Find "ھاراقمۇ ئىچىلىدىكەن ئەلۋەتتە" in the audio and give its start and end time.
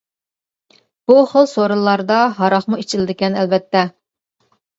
2.39-3.87